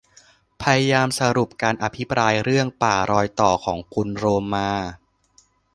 [0.61, 4.69] พยายามสรุปการอภิปรายเรื่อง ป่ารอยต่อ ของคุณโรมมา